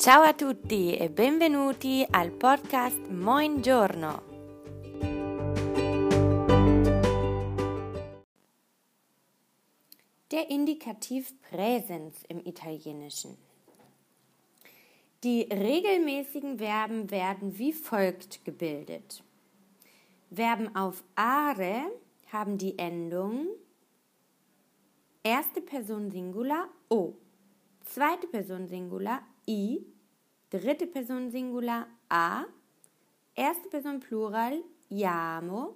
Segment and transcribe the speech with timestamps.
[0.00, 4.22] Ciao a tutti e benvenuti al podcast Moin Giorno.
[10.30, 13.36] Der Indikativ Präsens im Italienischen.
[15.22, 19.22] Die regelmäßigen Verben werden wie folgt gebildet.
[20.30, 21.90] Verben auf are
[22.32, 23.48] haben die Endung
[25.22, 27.12] erste Person Singular o,
[27.84, 29.84] zweite Person Singular i,
[30.50, 32.44] dritte Person Singular a,
[33.34, 35.74] erste Person Plural iamo,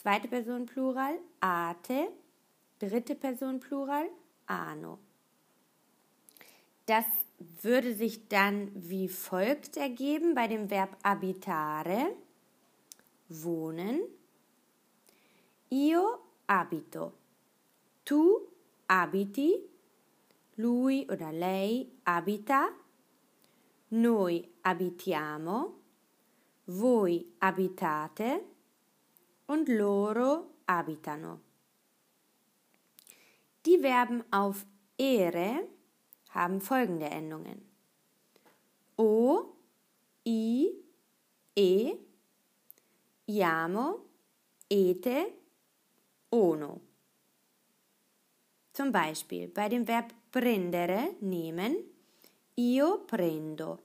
[0.00, 2.08] zweite Person Plural ate,
[2.78, 4.08] dritte Person Plural
[4.46, 4.98] ano.
[6.86, 7.04] Das
[7.62, 12.14] würde sich dann wie folgt ergeben bei dem Verb abitare,
[13.28, 14.00] wohnen.
[15.70, 17.12] Io abito.
[18.04, 18.40] Tu
[18.86, 19.58] abiti.
[20.56, 22.68] Lui oder lei abita.
[23.94, 25.80] Noi abitiamo.
[26.64, 28.44] Voi abitate.
[29.46, 31.40] Und loro abitano.
[33.64, 34.64] Die Verben auf
[34.96, 35.68] ere
[36.30, 37.62] haben folgende Endungen.
[38.96, 39.54] O,
[40.24, 40.84] I,
[41.56, 41.98] E,
[43.26, 44.08] iamo,
[44.68, 45.32] ete,
[46.30, 46.80] ono.
[48.72, 51.93] Zum Beispiel bei dem Verb prendere, nehmen,
[52.54, 53.82] io prendo,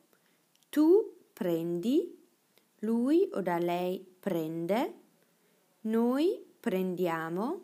[0.69, 2.17] tu prendi,
[2.81, 4.93] lui oder lei prende,
[5.81, 7.61] noi prendiamo,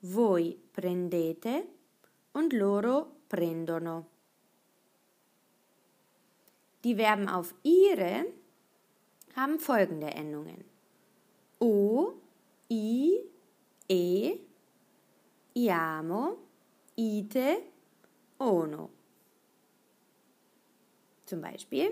[0.00, 1.68] voi prendete
[2.32, 4.06] und loro prendono.
[6.82, 8.32] Die Verben auf ihre
[9.34, 10.64] haben folgende Endungen.
[11.58, 12.14] O,
[12.68, 13.20] I,
[13.88, 14.46] E,
[15.52, 16.36] iamo,
[16.96, 17.72] ite,
[18.38, 18.95] ono.
[21.26, 21.90] Zum Beispiel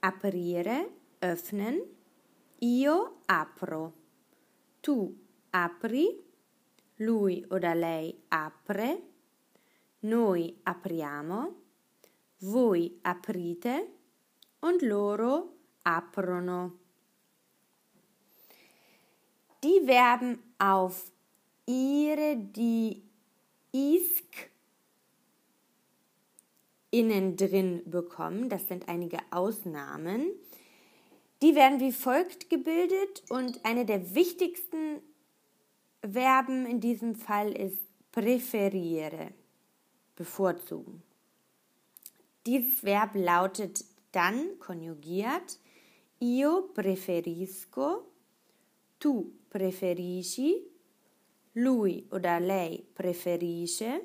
[0.00, 0.86] aprire,
[1.20, 1.80] öffnen,
[2.60, 3.92] io apro,
[4.80, 4.96] tu
[5.50, 6.06] apri,
[6.98, 8.90] lui oder lei apre,
[10.00, 11.40] noi apriamo,
[12.40, 13.74] voi aprite
[14.60, 16.78] und loro aprono.
[19.62, 21.10] Die Verben auf
[21.64, 23.02] ihre, die
[23.72, 24.53] isk
[26.94, 30.26] innen drin bekommen, das sind einige Ausnahmen,
[31.42, 35.00] die werden wie folgt gebildet und eine der wichtigsten
[36.00, 37.78] Verben in diesem Fall ist
[38.12, 39.32] präferiere
[40.14, 41.02] bevorzugen.
[42.46, 45.58] Dieses Verb lautet dann konjugiert
[46.20, 48.06] io preferisco,
[48.98, 50.62] tu preferisci,
[51.54, 54.00] lui oder lei preferisce,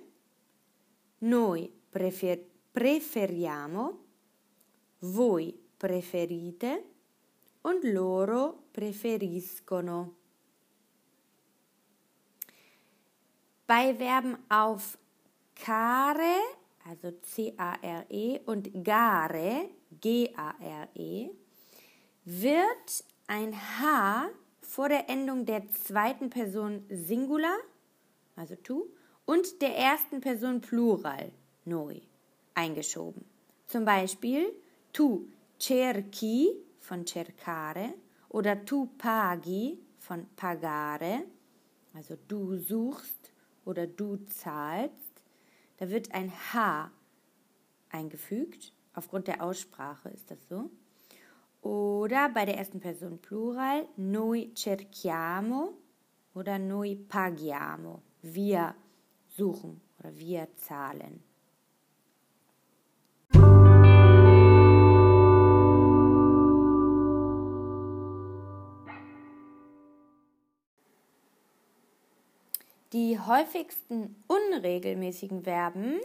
[1.20, 2.40] noi prefer
[2.72, 4.06] preferiamo,
[5.00, 6.84] voi preferite
[7.62, 10.16] und loro preferiscono.
[13.66, 14.98] Bei Verben auf
[15.54, 19.70] care, also C-A-R-E, und gare,
[20.02, 21.30] G-A-R-E,
[22.24, 24.30] wird ein H
[24.62, 27.58] vor der Endung der zweiten Person Singular,
[28.36, 28.88] also tu,
[29.26, 31.32] und der ersten Person Plural,
[31.66, 32.02] noi,
[32.60, 33.24] eingeschoben.
[33.68, 34.54] Zum Beispiel
[34.92, 35.28] tu
[35.58, 36.50] cerchi
[36.80, 37.94] von cercare
[38.30, 41.24] oder tu pagi von pagare,
[41.94, 43.32] also du suchst
[43.66, 45.24] oder du zahlst.
[45.78, 46.92] Da wird ein H
[47.90, 48.74] eingefügt.
[48.94, 50.70] Aufgrund der Aussprache ist das so.
[51.62, 55.74] Oder bei der ersten Person Plural, noi cerchiamo
[56.34, 58.02] oder noi paghiamo.
[58.22, 58.76] Wir
[59.28, 61.29] suchen oder wir zahlen.
[73.20, 76.00] Die häufigsten unregelmäßigen Verben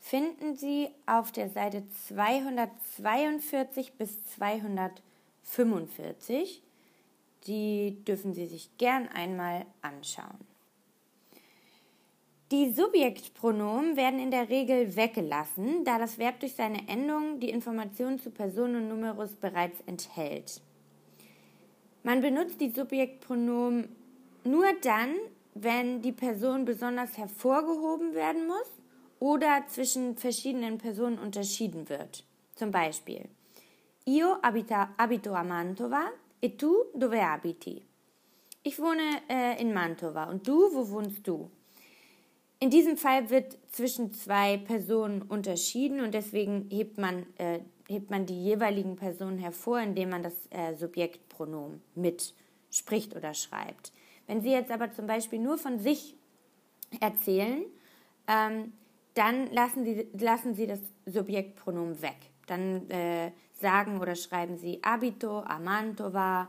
[0.00, 6.60] finden Sie auf der Seite 242 bis 245.
[7.46, 10.40] Die dürfen Sie sich gern einmal anschauen.
[12.50, 18.18] Die Subjektpronomen werden in der Regel weggelassen, da das Verb durch seine Endung die Informationen
[18.18, 20.60] zu Person und Numerus bereits enthält.
[22.02, 23.94] Man benutzt die Subjektpronomen
[24.42, 25.14] nur dann,
[25.62, 28.70] wenn die Person besonders hervorgehoben werden muss
[29.18, 32.24] oder zwischen verschiedenen Personen unterschieden wird.
[32.54, 33.28] Zum Beispiel,
[34.04, 36.10] io abita, abito a Mantova
[36.40, 37.82] e tu dove abiti?
[38.62, 41.50] Ich wohne äh, in Mantova und du, wo wohnst du?
[42.58, 48.26] in diesem Fall wird zwischen zwei Personen unterschieden und deswegen hebt man, äh, hebt man
[48.26, 52.34] die jeweiligen Personen hervor, indem man das äh, Subjektpronomen mit
[52.70, 53.92] spricht oder schreibt.
[54.26, 56.16] Wenn Sie jetzt aber zum Beispiel nur von sich
[57.00, 57.64] erzählen,
[58.26, 58.72] ähm,
[59.14, 62.16] dann lassen Sie, lassen Sie das Subjektpronomen weg.
[62.46, 66.48] Dann äh, sagen oder schreiben Sie abito a Mantova,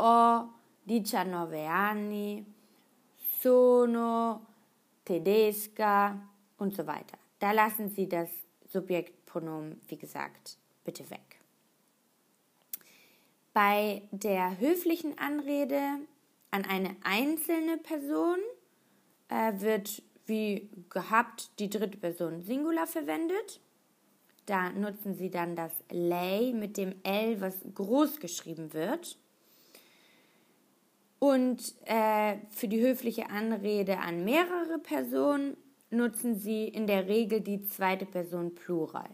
[0.00, 0.48] ho
[0.84, 2.44] 19 anni,
[3.40, 4.40] sono
[5.04, 6.18] tedesca
[6.58, 7.18] und so weiter.
[7.38, 8.28] Da lassen Sie das
[8.68, 11.40] Subjektpronomen, wie gesagt, bitte weg.
[13.52, 15.98] Bei der höflichen Anrede
[16.52, 18.38] an eine einzelne Person
[19.28, 23.60] äh, wird wie gehabt die dritte Person Singular verwendet.
[24.46, 29.16] Da nutzen Sie dann das lei mit dem L, was groß geschrieben wird.
[31.18, 35.56] Und äh, für die höfliche Anrede an mehrere Personen
[35.90, 39.10] nutzen Sie in der Regel die zweite Person Plural.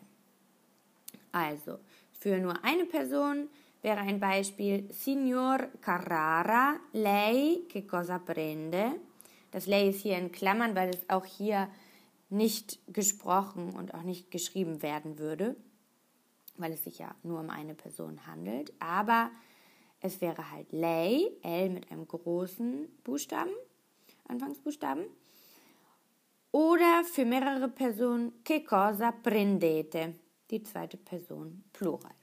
[1.33, 1.79] Also,
[2.19, 3.49] für nur eine Person
[3.83, 9.01] wäre ein Beispiel Signor Carrara, lei che cosa prende?
[9.51, 11.69] Das lei ist hier in Klammern, weil es auch hier
[12.29, 15.57] nicht gesprochen und auch nicht geschrieben werden würde,
[16.57, 18.73] weil es sich ja nur um eine Person handelt.
[18.79, 19.31] Aber
[20.01, 23.53] es wäre halt lei, L mit einem großen Buchstaben,
[24.29, 25.05] Anfangsbuchstaben.
[26.51, 30.15] Oder für mehrere Personen che cosa prendete,
[30.51, 32.18] die zweite Person Plural.